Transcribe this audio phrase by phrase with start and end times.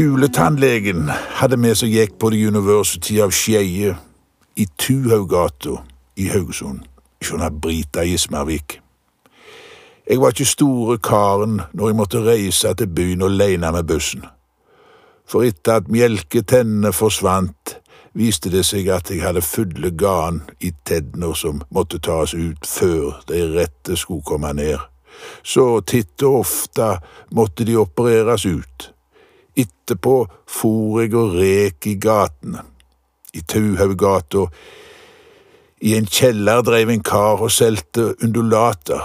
[0.00, 3.90] Skoletannlegen hadde med seg gikk på The University of Skeie
[4.56, 5.74] i Tuhaugata
[6.16, 6.86] i Haugesund,
[7.20, 8.78] hos Brita Gismarvik.
[10.08, 14.24] Jeg var ikke store karen når jeg måtte reise til byen alene med bussen.
[15.28, 17.74] For etter at melketennene forsvant,
[18.16, 23.20] viste det seg at jeg hadde fulle garn i tenner som måtte tas ut før
[23.28, 24.80] de rette skulle komme ned.
[25.44, 26.88] Så titt og ofte
[27.36, 28.88] måtte de opereres ut.
[29.60, 30.16] Etterpå
[30.48, 32.64] for jeg og rek i gatene.
[33.34, 34.46] I Tauhaugata,
[35.80, 39.00] i en kjeller dreiv en kar og solgte undulater.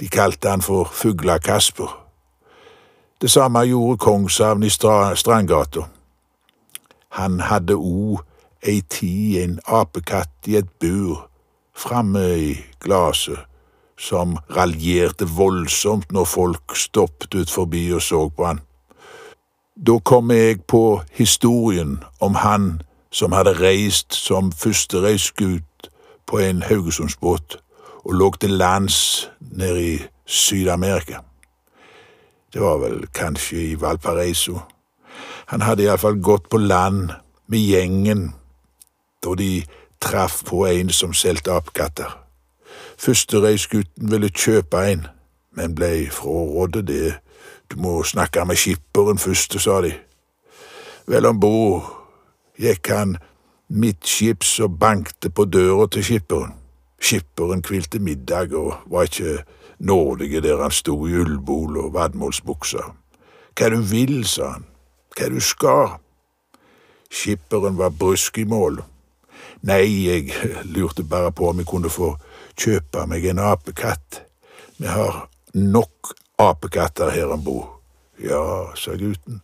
[0.00, 1.90] De kalte han for Fugla Kasper.
[3.20, 5.86] Det samme gjorde Kongshavn i Strandgata.
[7.16, 8.20] Han hadde òg
[8.62, 11.26] ei tid en apekatt i et bur
[11.76, 13.38] framme i glaset,
[13.96, 18.60] som raljerte voldsomt når folk stoppet ut forbi og så på han.
[19.76, 22.82] Da kom jeg på historien om han
[23.12, 25.90] som hadde reist som førstereisgutt
[26.26, 27.58] på en Haugesundsbåt
[28.04, 31.20] og lå til lands nede i Syd-Amerika.
[32.52, 34.58] Det var vel kanskje i Valparaiso.
[35.46, 37.10] Han hadde iallfall gått på land
[37.46, 38.32] med gjengen
[39.24, 39.66] da de
[40.00, 42.16] traff på en som solgte apekatter.
[42.96, 45.06] Førstereisgutten ville kjøpe en,
[45.52, 47.14] men blei frarådet det
[47.70, 49.92] du må snakke med skipperen først, sa de.
[51.06, 51.86] Vel om bord
[52.58, 53.16] gikk han
[53.68, 56.54] midtskips og bankte på døra til skipperen.
[57.02, 59.44] Skipperen kvilte middag og var ikke
[59.78, 62.82] nådig der han sto i ullbol og vadmålsbuksa.
[63.56, 64.66] Hva du vil, sa han,
[65.16, 65.96] hva du skal.
[67.10, 68.82] Skipperen var brysk i mål.
[69.66, 72.14] Nei, jeg lurte bare på om jeg kunne få
[72.58, 74.22] kjøpe meg en apekatt.
[74.78, 77.68] Vi har nok apekatter her om bord.
[78.18, 79.42] Ja, sa gutten,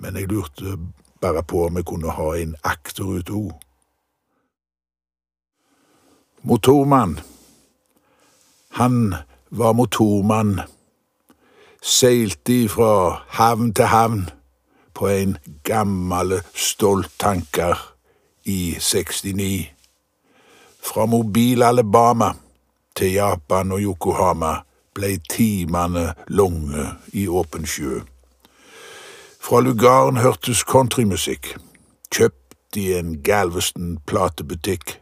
[0.00, 0.76] men jeg lurte
[1.20, 3.52] bare på om jeg kunne ha en akterut òg.
[6.42, 7.18] Motormann.
[8.80, 9.14] Han
[9.50, 10.60] var motormann.
[11.82, 14.28] Seilte fra havn til havn
[14.94, 17.76] på en gammel, stolt tanker
[18.44, 19.68] i 69.
[20.80, 22.32] Fra mobil Alabama
[22.96, 24.54] til Japan og Yokohama
[24.94, 28.00] blei timene lange i åpen sjø.
[29.40, 31.54] Fra lugaren hørtes countrymusikk,
[32.12, 34.98] kjøpt i en Galveston platebutikk.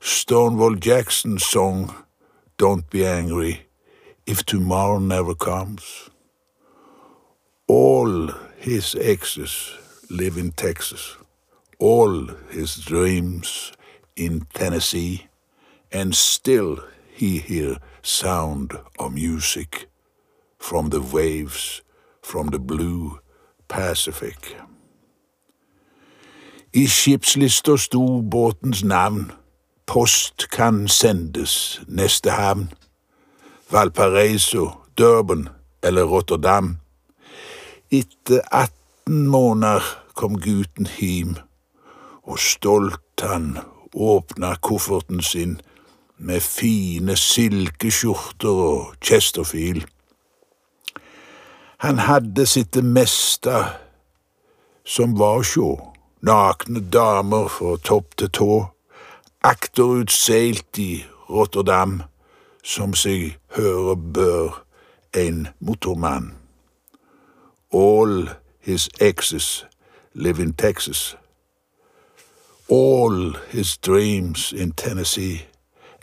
[0.00, 1.90] Stonewall Jacksons song
[2.62, 3.66] Don't Be Angry
[4.26, 6.08] If Tomorrow Never Comes.
[7.68, 9.72] All his exes
[10.10, 11.16] live in Texas,
[11.78, 13.72] all his dreams
[14.16, 15.26] in Tennessee,
[15.92, 16.78] and still
[17.18, 19.88] he hear sound of music
[20.58, 21.82] from the waves,
[22.22, 23.18] from the blue
[23.68, 24.56] Pacific.
[26.72, 29.32] I skipslista sto båtens navn.
[29.86, 32.70] Post kan sendes neste havn.
[33.72, 35.48] Valparaiso, Durban
[35.82, 36.76] eller Rotterdam.
[37.90, 39.82] Etter 18 måneder
[40.14, 41.36] kom gutten hjem,
[42.22, 43.58] og stolt han
[43.94, 45.60] åpna kofferten sin
[46.18, 49.84] med fine silkeskjorter og chesterfield.
[51.78, 53.64] Han hadde sitt det meste
[54.84, 55.68] som var sjå,
[56.26, 58.52] nakne damer fra topp til tå,
[59.46, 62.02] akterutseilt i Rotterdam,
[62.64, 64.62] som seg høre bør
[65.14, 66.34] en motormann.
[67.72, 68.30] All
[68.60, 69.66] his exes
[70.14, 71.16] live in Texas.
[72.68, 75.46] All his dreams in Tennessee,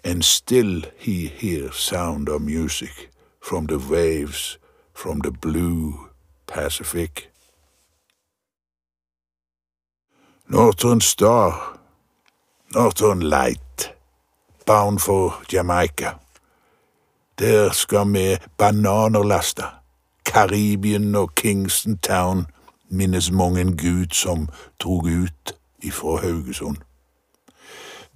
[0.06, 4.58] and still he hears sound of music from the waves
[4.94, 6.10] from the blue
[6.48, 7.32] Pacific.
[10.48, 11.80] Northern Star,
[12.74, 13.94] Northern Light,
[14.66, 16.20] bound for Jamaica.
[17.40, 19.64] Der skal vi bananer laste.
[20.26, 22.46] Karibien og Kingston Town
[22.90, 26.78] minnes mange en gud som drog ut ifra Haugesund.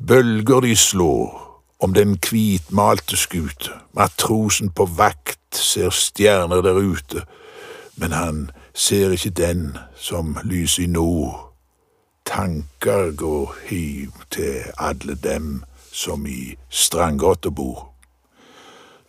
[0.07, 1.48] Bølger de slår
[1.79, 7.23] om den hvitmalte skute, matrosen på vakt ser stjerner der ute,
[7.95, 11.53] men han ser ikke den som lyser i nord.
[12.25, 17.89] Tanker går hiv til alle dem som i strandgrotta bor.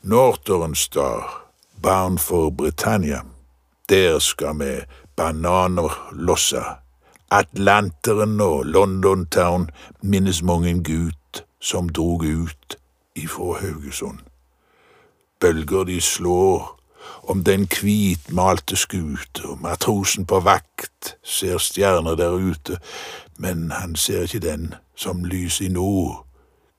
[0.03, 1.45] Northern Star,
[1.83, 3.21] bound for Britannia.
[3.89, 4.81] Der skal vi
[5.17, 6.63] bananer losse.
[7.31, 9.71] Atlanteren og London Town
[10.03, 11.20] minnes mange gutt
[11.61, 12.77] som drog ut
[13.15, 14.19] ifra Haugesund.
[15.41, 16.81] Bølger de slår
[17.23, 22.79] om den hvitmalte skute, og matrosen på vakt ser stjerner der ute,
[23.39, 26.27] men han ser ikke den som lys i nord.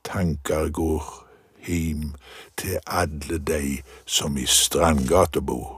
[0.04, 1.27] Tankar går
[1.57, 2.13] him
[2.57, 5.77] til alle dei som i Strandgata bor.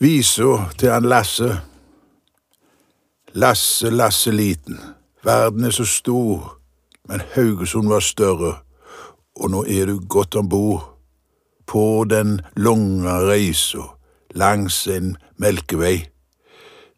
[0.00, 1.60] Visa til han Lasse.
[3.34, 4.78] Lasse, Lasse liten,
[5.24, 6.58] verden er så stor,
[7.08, 8.54] men Haugesund var større,
[9.36, 10.90] og nå er du godt om bord
[11.66, 13.94] på den lange reisa
[14.34, 16.06] langs en melkevei,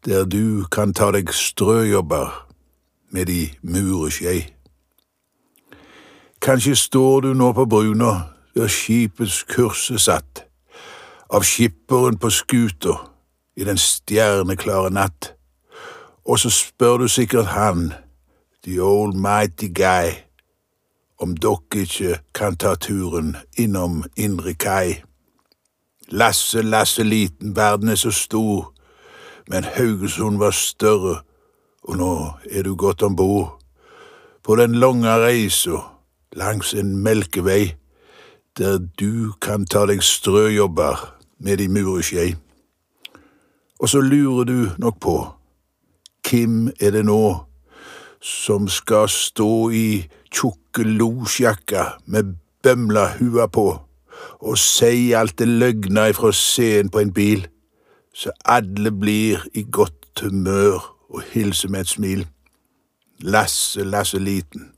[0.05, 2.47] der du kan ta deg strøjobber
[3.11, 4.47] med de mureskei.
[6.41, 8.13] Kanskje står du nå på bruna
[8.57, 10.45] der skipets kurs er satt,
[11.29, 12.95] av skipperen på skuta
[13.57, 15.35] i den stjerneklare natt,
[16.25, 17.93] og så spør du sikkert han,
[18.67, 20.11] the almighty guy,
[21.19, 25.03] om dere ikke kan ta turen innom Indre Kai.
[26.09, 28.73] Lasse, Lasse liten, verden er så stor,
[29.49, 31.21] men Haugesund var større,
[31.83, 32.11] og nå
[32.51, 33.63] er du godt om bord.
[34.43, 35.79] På den lange reisa
[36.35, 37.75] langs en melkevei,
[38.59, 42.35] der du kan ta deg strøjobber med de mureskjei.
[43.79, 45.19] Og så lurer du nok på,
[46.27, 47.47] hvem er det nå
[48.27, 49.89] som skal stå i
[50.35, 53.69] tjukke losjakka med bømla hua på
[54.41, 57.47] og si alt det løgna ifra scenen på en bil,
[58.15, 62.27] så alle blir i godt humør og hilser med et smil.
[63.21, 64.73] Lasse, Lasse liten.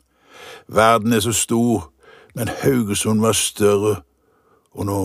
[0.69, 1.93] Verden er så stor,
[2.35, 3.97] men Haugesund var større,
[4.71, 5.01] og nå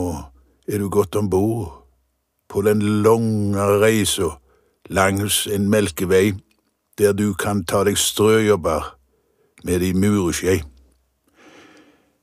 [0.67, 1.85] er du godt om bord
[2.49, 4.35] på den lange reisa
[4.89, 6.33] langs en melkevei
[6.97, 8.93] der du kan ta deg strøjobber
[9.63, 10.61] med de mureskjei.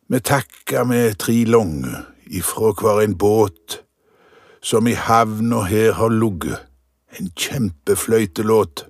[0.09, 3.81] Me takka med tre lange ifra hver en båt
[4.63, 6.67] som i havna her har ligget,
[7.19, 8.87] en kjempefløytelåt.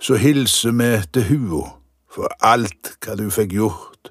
[0.00, 1.70] Så hilser me til hua
[2.10, 4.10] for alt hva du fikk gjort,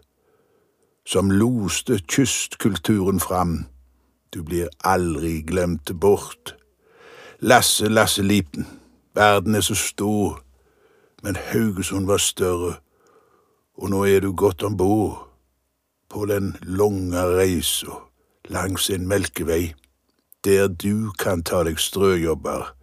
[1.08, 3.66] som loste kystkulturen fram.
[4.34, 6.56] Du blir aldri glemt bort.
[7.40, 8.66] Lasse, Lasse liten,
[9.16, 10.42] verden er så stor,
[11.24, 12.76] men Haugesund var større,
[13.74, 15.30] og nå er du godt om bord
[16.10, 17.96] på den lange reisa
[18.50, 19.74] langs en melkevei,
[20.44, 22.76] der du kan ta deg strøjobber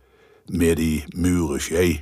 [0.48, 2.00] med de mureskei.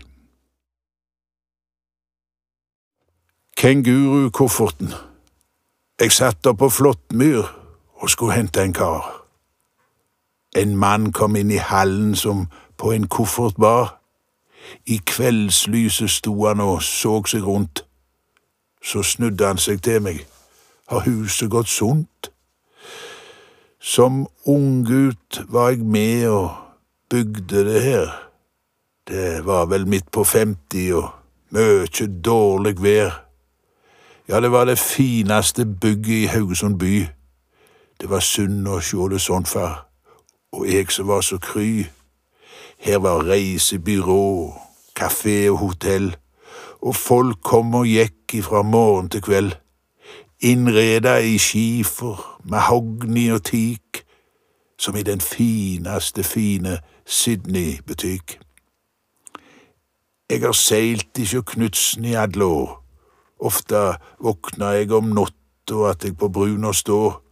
[3.59, 4.95] Kengurukofferten.
[6.01, 7.43] Jeg satt der på Flåttmyr
[7.95, 9.27] og skulle hente en kar.
[10.57, 12.47] En mann kom inn i hallen som
[12.79, 13.98] på en koffert bar.
[14.87, 17.85] I kveldslyset sto han og så seg rundt.
[18.83, 20.25] Så snudde han seg til meg.
[20.89, 22.31] Har huset gått sunt?
[23.81, 26.51] Som unggutt var jeg med og
[27.11, 28.11] bygde det her.
[29.09, 31.11] Det var vel midt på femti og
[31.51, 33.25] mye dårlig vær.
[34.29, 37.09] Ja, det var det fineste bygget i Haugesund by.
[38.01, 39.87] Det var synd å sjå det sånn, far.
[40.53, 41.87] Og jeg som var så kry.
[42.79, 44.55] Her var reisebyrå,
[45.01, 46.17] kafé og hotell,
[46.83, 49.57] og folk kom og gikk ifra morgen til kveld
[50.41, 54.05] innreda i skifer, mahogni og teak,
[54.79, 58.39] som i den fineste fine Sydney-butikk.
[60.31, 62.75] Jeg har seilt sjå Knutsen i alle år.
[63.41, 67.23] Ofte våkner jeg om natta at jeg på bruna står,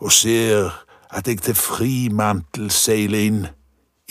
[0.00, 0.72] og ser
[1.10, 3.42] at jeg til frimantel seiler inn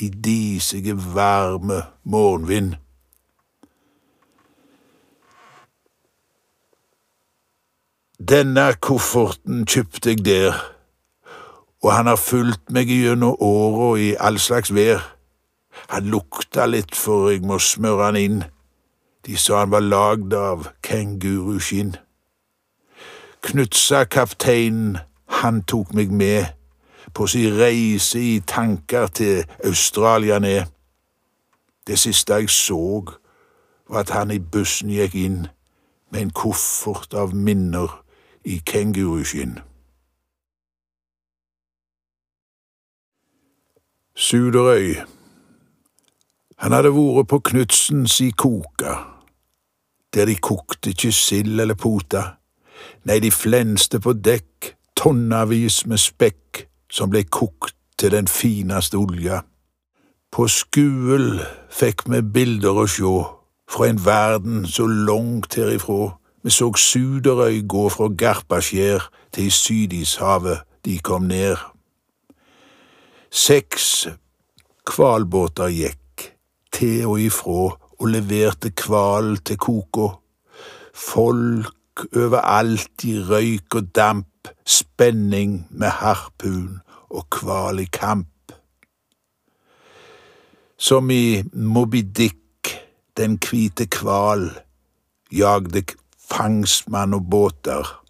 [0.01, 2.73] i disige, varme morgenvind.
[8.29, 10.57] Denne kofferten kjøpte jeg der,
[11.81, 15.01] og han har fulgt meg gjennom åra i all slags vær.
[15.89, 18.43] Han lukta litt, for jeg må smøre han inn.
[19.25, 21.95] De sa han var lagd av kenguruskinn.
[23.41, 24.97] Knutsa kapteinen,
[25.41, 26.51] han tok meg med
[27.13, 30.63] på si reise i tanker til Australia ned.
[31.87, 33.03] Det siste jeg så,
[33.89, 35.41] var at han i bussen gikk inn
[36.11, 38.01] med en koffert av minner
[38.45, 39.59] i kenguruskinn.
[44.15, 44.95] Suderøy
[46.61, 48.93] Han hadde vært på Knutsens i Koka,
[50.13, 52.35] der de kokte ikke sild eller pota,
[53.09, 59.41] nei, de flenste på dekk tonnavis med spekk som ble kokt til den fineste olja.
[60.31, 63.15] På Skuel fikk vi bilder å sjå
[63.71, 66.11] fra en verden så langt herifrå
[66.43, 71.59] vi så Suderøy gå fra Garpaskjær til Sydishavet de kom ned.
[73.29, 74.07] Seks
[74.89, 76.25] hvalbåter gikk
[76.73, 77.67] til og ifrå
[78.01, 80.07] og leverte kval til koko.
[80.93, 84.30] Folk overalt i røyk og damp,
[84.65, 86.79] spenning med harpun
[87.09, 88.27] og kval i kamp.
[90.77, 92.37] Som i Moby Dick,
[93.17, 94.49] den hvite kval,
[95.31, 95.83] jagde
[96.31, 98.01] fangstmann og båter,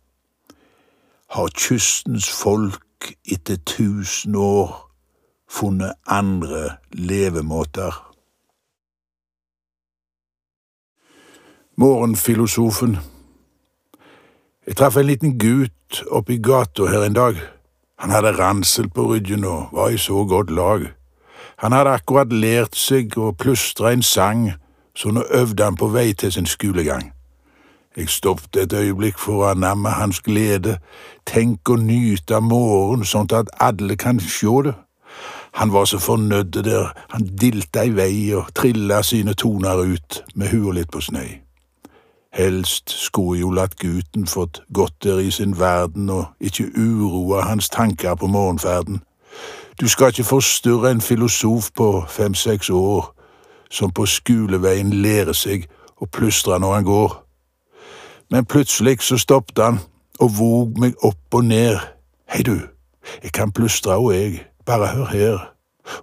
[1.31, 4.91] har kystens folk etter tusen år
[5.50, 8.11] funnet andre levemåter.
[11.75, 12.97] Morgenfilosofen
[14.67, 15.80] Jeg traff en liten gutt
[16.12, 17.39] oppi gata her en dag.
[18.00, 20.88] Han hadde ransel på ryggen og var i så godt lag.
[21.62, 24.53] Han hadde akkurat lært seg å plystre en sang,
[24.98, 27.12] så nå øvde han på vei til sin skolegang.
[27.98, 30.77] Jeg stoppet et øyeblikk for å anamme hans glede,
[31.27, 34.75] tenk å nyte morgenen sånn at alle kan sjå det.
[35.60, 40.53] Han var så fornøyd der, han dilta i vei og trilla sine toner ut med
[40.55, 41.41] huet litt på snei.
[42.33, 47.69] Helst skulle jo latt gutten fått gått der i sin verden og ikke uroa hans
[47.69, 49.01] tanker på morgenferden.
[49.81, 53.15] Du skal ikke forstyrre en filosof på fem–seks år,
[53.69, 55.67] som på skoleveien lærer seg
[56.00, 57.17] å plystre når han går.
[58.31, 59.79] Men plutselig så stoppet han
[60.19, 61.79] og vog meg opp og ned.
[62.31, 62.61] Hei, du,
[63.23, 65.39] jeg kan plystre og jeg, bare hør her.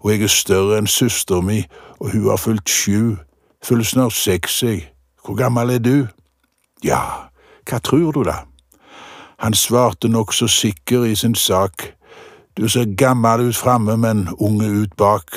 [0.00, 1.62] Og jeg er større enn søster mi,
[2.00, 3.16] og hun har fulgt sju,
[3.64, 4.90] fyller snart seks, jeg.
[5.24, 6.08] Hvor gammel er du?
[6.84, 7.30] Ja,
[7.68, 8.44] hva tror du, da?
[9.38, 11.94] Han svarte nokså sikker i sin sak.
[12.56, 15.30] Du ser gammel ut framme, men unge ut bak.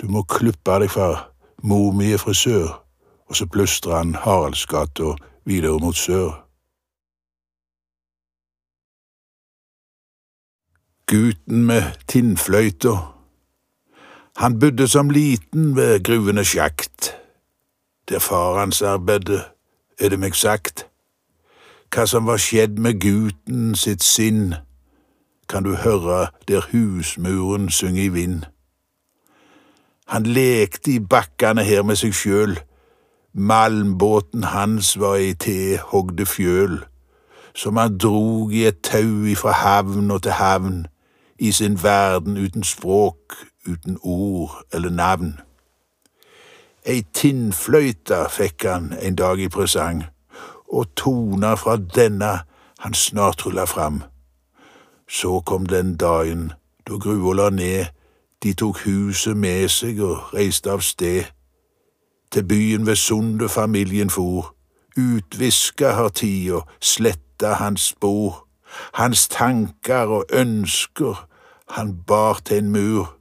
[0.00, 1.26] Du må klippe deg, far.
[1.62, 2.80] momie frisør.
[3.28, 6.46] Og så plystrer han Haraldsgata videre mot sør.
[11.06, 12.96] Gutten med tinnfløyta.
[14.36, 17.14] Han bodde som liten ved gruvene sjakt.
[18.08, 19.44] Der far hans arbeidet,
[20.00, 20.86] er det meg sagt.
[21.90, 24.54] Hva som var skjedd med gutten sitt sinn,
[25.48, 28.44] kan du høre der husmuren synger i vind.
[30.06, 32.56] Han lekte i bakkene her med seg sjøl,
[33.34, 36.80] malmbåten hans var i tehogde fjøl,
[37.54, 40.86] som han drog i et tau ifra havn og til havn,
[41.38, 45.40] i sin verden uten språk, uten ord eller navn.
[46.86, 50.04] Ei tinnfløyte fikk han en dag i presang,
[50.72, 52.30] og toner fra denne
[52.80, 54.02] han snart rulla fram.
[55.08, 56.52] Så kom den dagen
[56.88, 57.92] da grua la ned,
[58.42, 61.28] de tok huset med seg og reiste av sted.
[62.32, 64.54] Til byen ved sundet familien for,
[64.96, 68.46] utviska har tida, sletta hans spor,
[68.94, 71.26] hans tanker og ønsker
[71.76, 73.19] han bar til en mur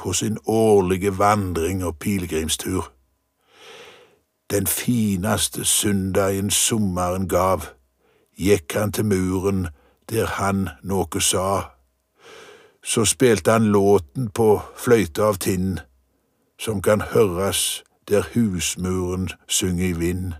[0.00, 2.92] på sin årlige vandring og pilegrimstur.
[4.50, 7.60] Den fineste søndagen sommeren gav,
[8.36, 9.68] gikk han til muren
[10.10, 11.76] der han noe sa.
[12.82, 15.78] Så spilte han låten på fløyte av tinn,
[16.58, 20.32] som kan høres der husmuren synger i vind.